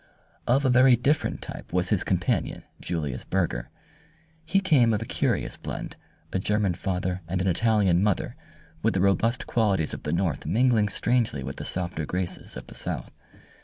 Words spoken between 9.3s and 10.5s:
qualities of the North